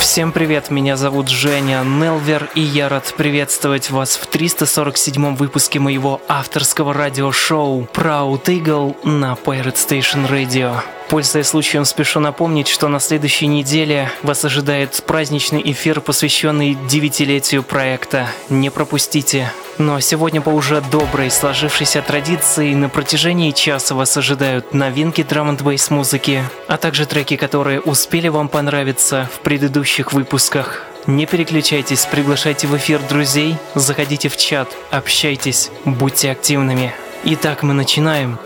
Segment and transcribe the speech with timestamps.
[0.00, 6.20] Всем привет, меня зовут Женя Нелвер, и я рад приветствовать вас в 347-м выпуске моего
[6.28, 10.76] авторского радиошоу Proud Eagle на Pirate Station Radio.
[11.08, 18.28] Пользуясь случаем, спешу напомнить, что на следующей неделе вас ожидает праздничный эфир, посвященный девятилетию проекта.
[18.50, 19.50] Не пропустите.
[19.78, 25.58] Но сегодня по уже доброй сложившейся традиции на протяжении часа вас ожидают новинки драм н
[25.90, 30.82] музыки, а также треки, которые успели вам понравиться в предыдущих выпусках.
[31.06, 36.94] Не переключайтесь, приглашайте в эфир друзей, заходите в чат, общайтесь, будьте активными.
[37.24, 38.38] Итак, мы начинаем.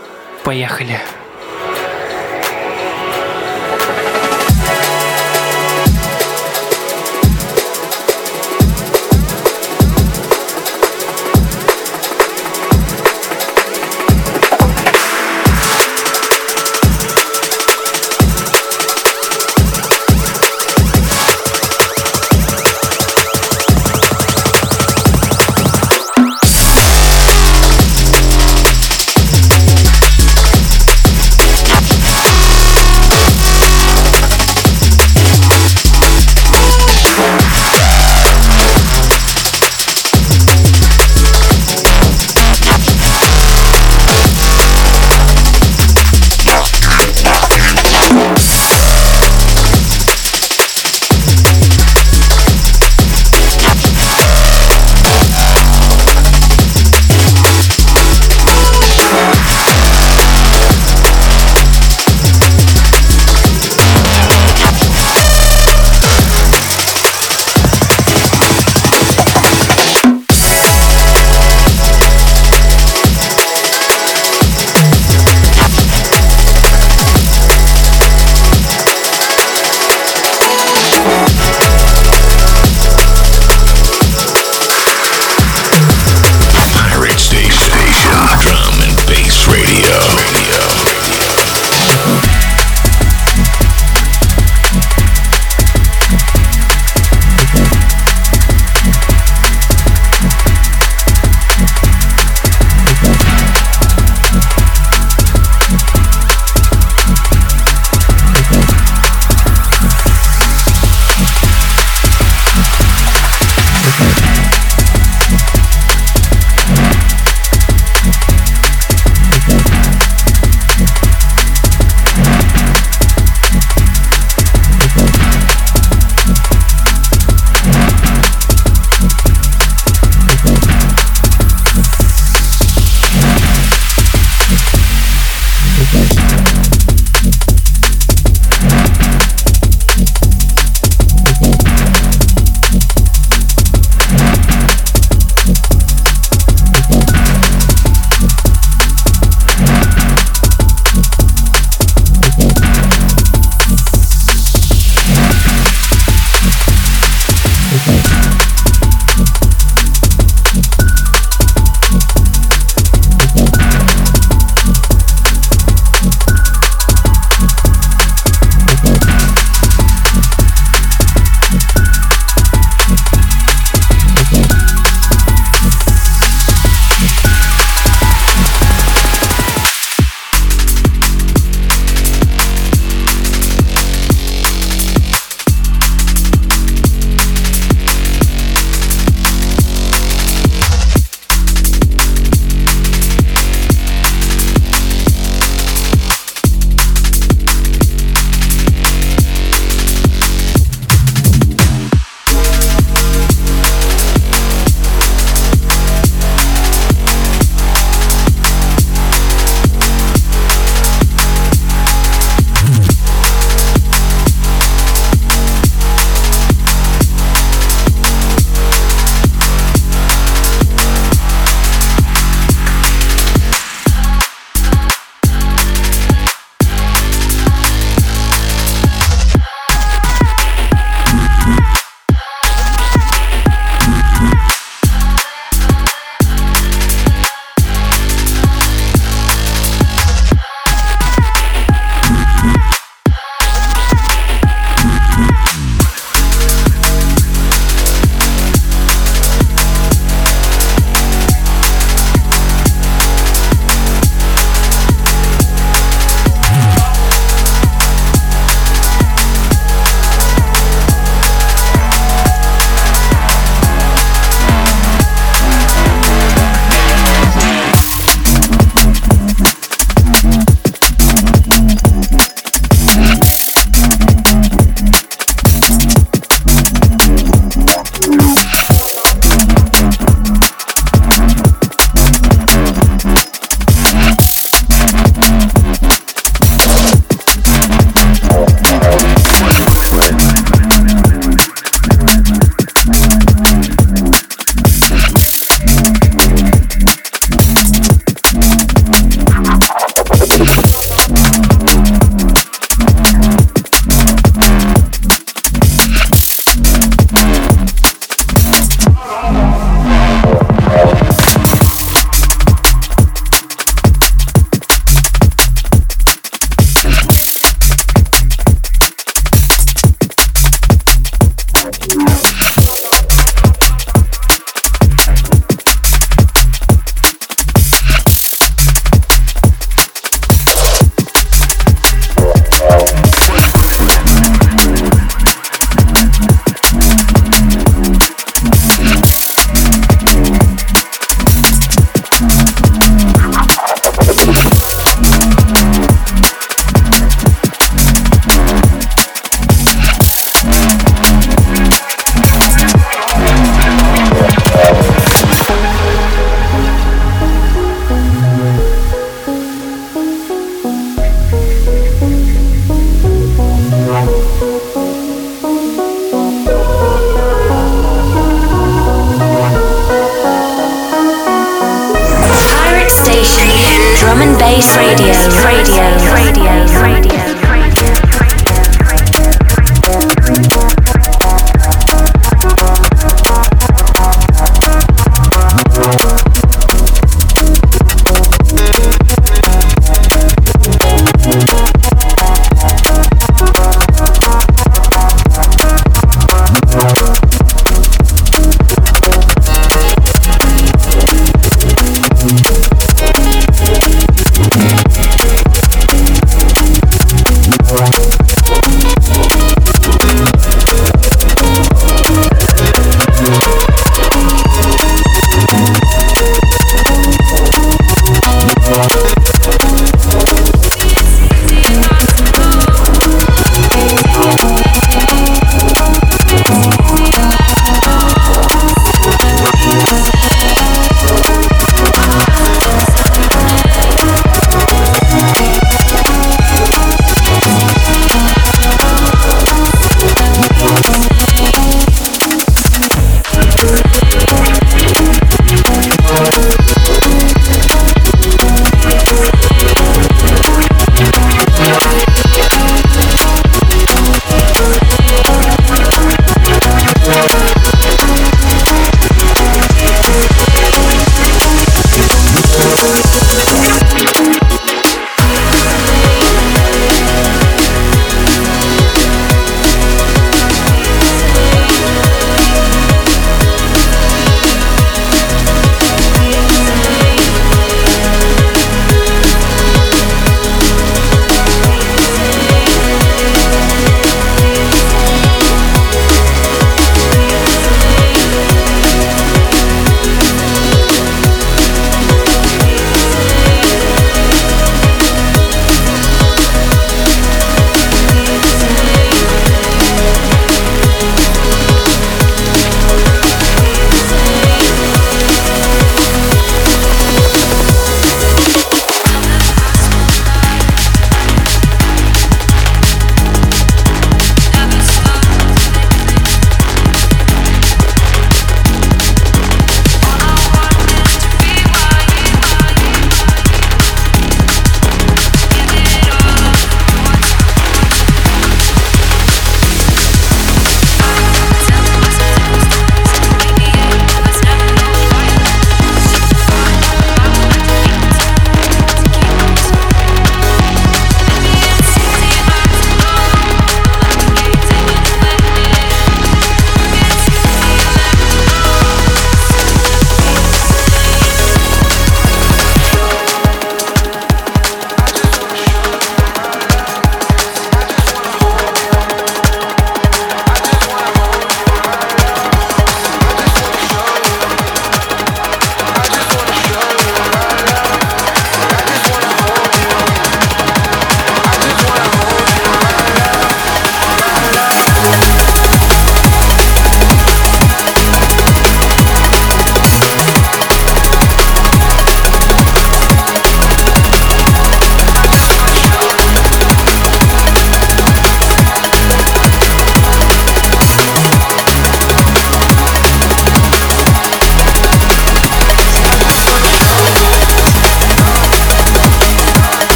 [0.43, 0.99] Поехали.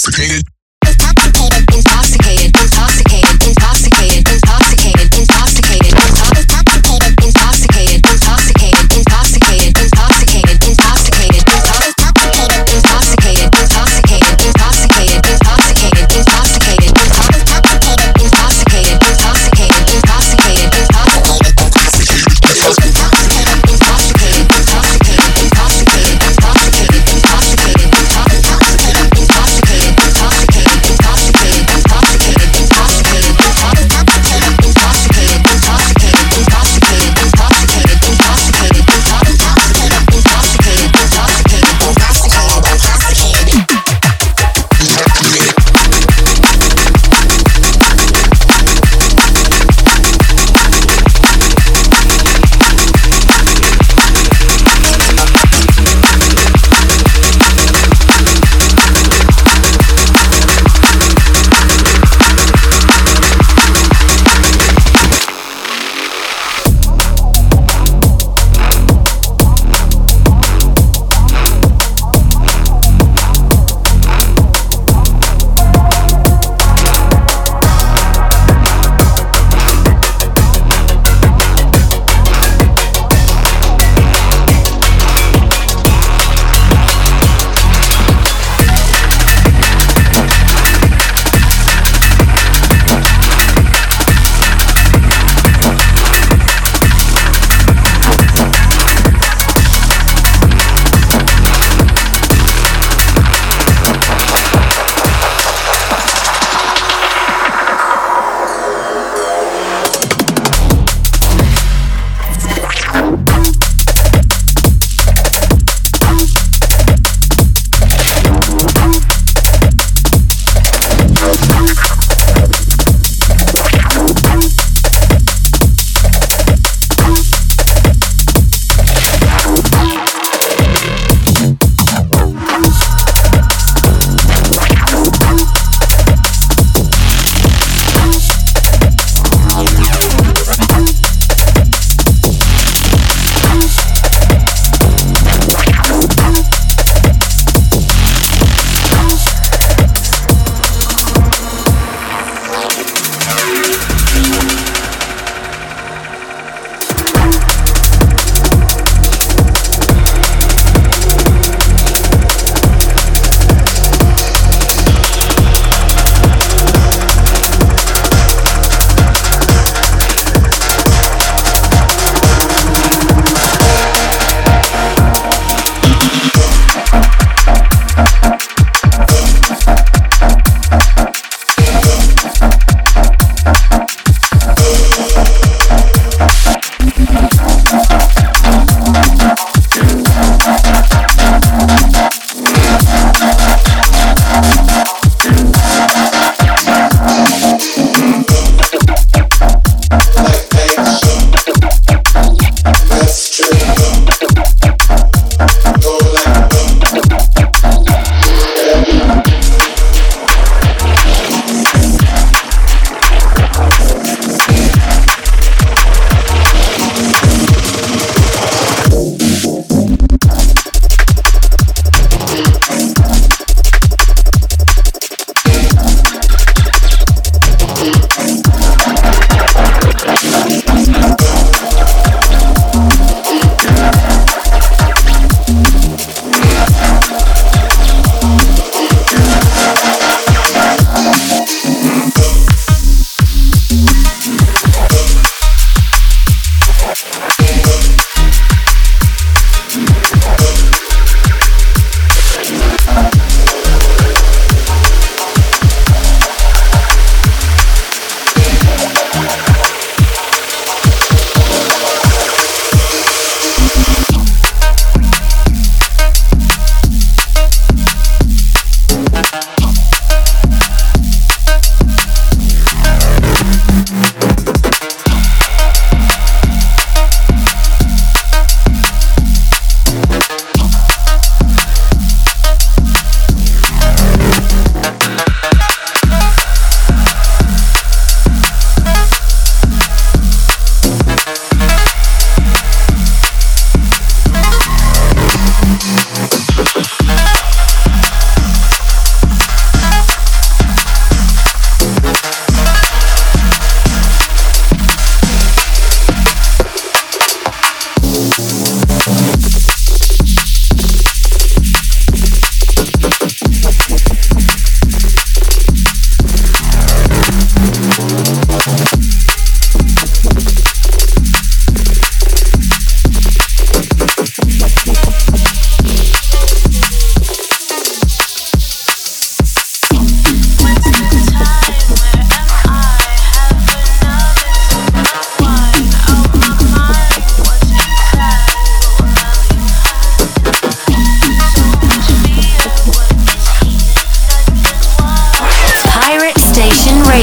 [0.00, 0.59] Intoxicated.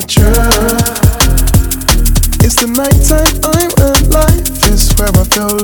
[0.00, 0.32] temperature.
[2.42, 4.42] It's the nighttime I'm alive.
[4.66, 5.63] It's where I feel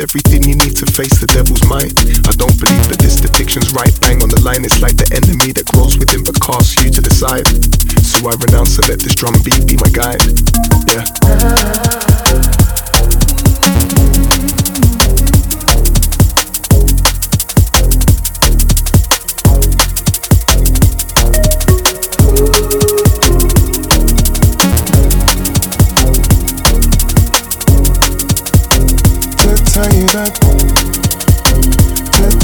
[0.00, 1.90] Everything you need to face the devil's might.
[2.28, 3.90] I don't believe that this depiction's right.
[4.00, 7.00] Bang on the line, it's like the enemy that grows within but casts you to
[7.00, 7.46] the side.
[8.06, 10.22] So I renounce and let this drum beat be my guide.
[10.86, 12.47] Yeah.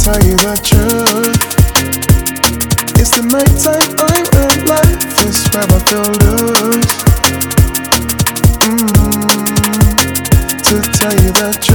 [0.05, 1.41] tell you the truth.
[3.01, 5.01] It's the night time I'm alive.
[5.17, 6.95] This where I feel loose.
[10.69, 11.74] To tell you the truth.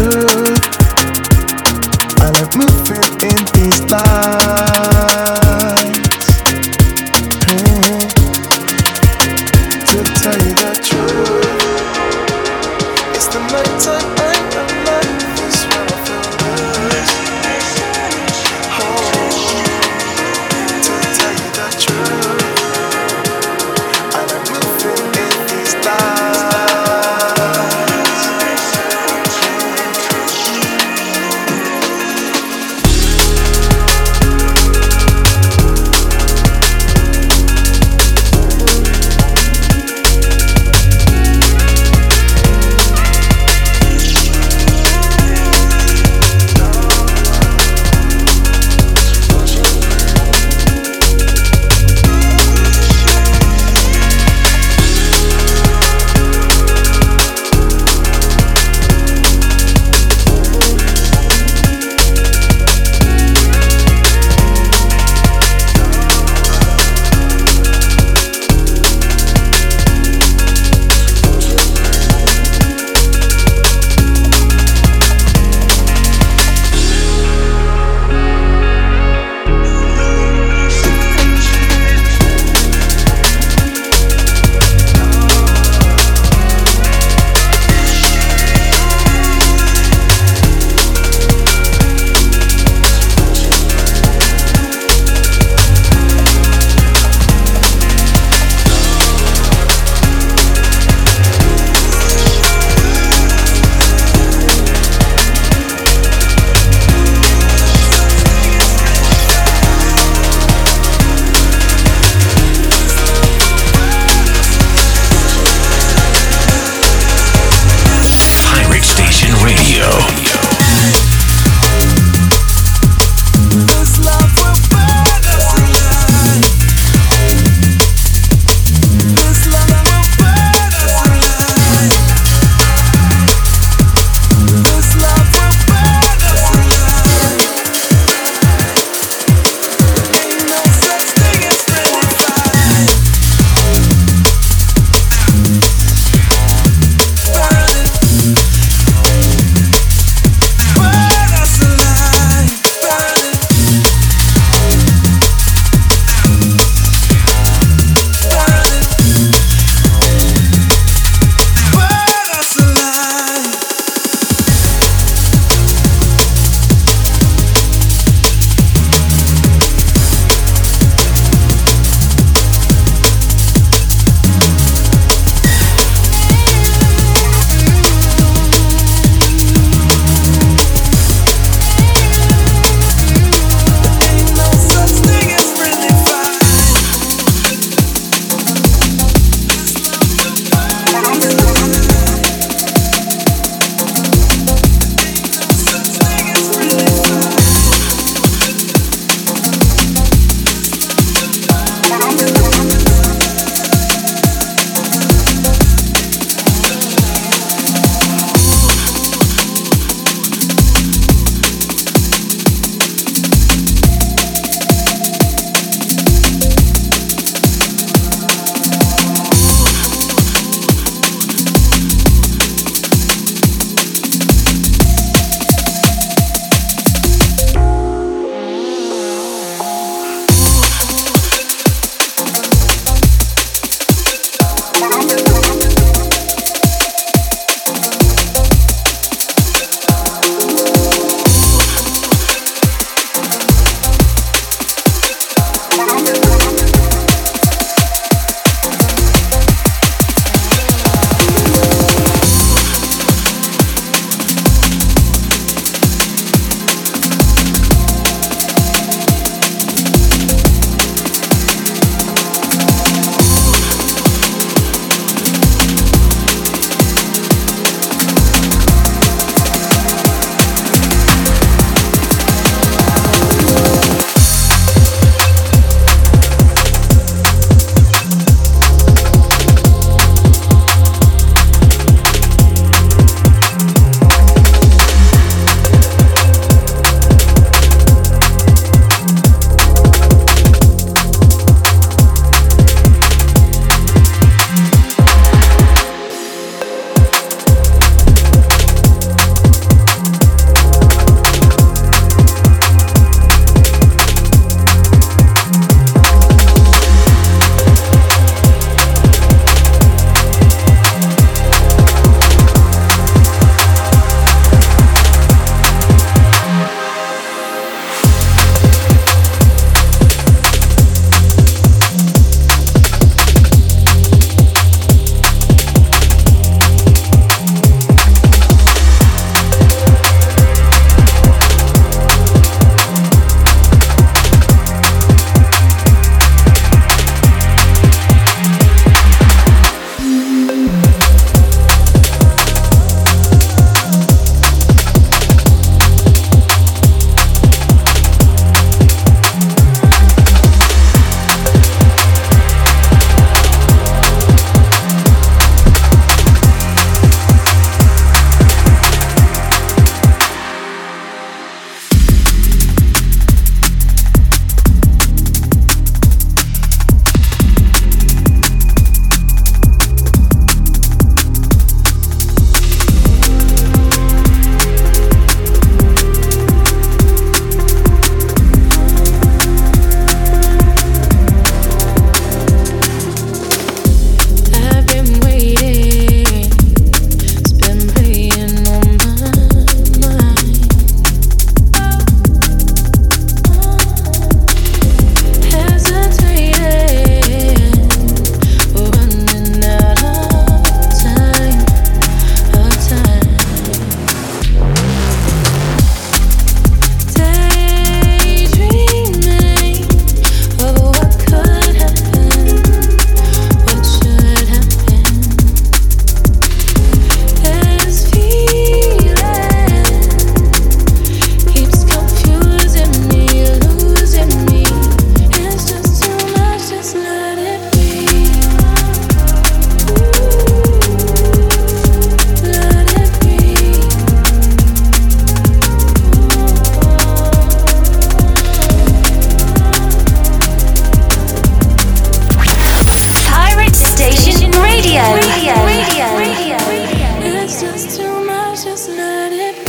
[449.00, 449.69] Let it